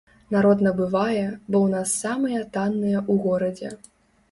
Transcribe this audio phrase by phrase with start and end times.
[0.35, 3.75] Народ набывае, бо ў нас самыя танныя ў горадзе.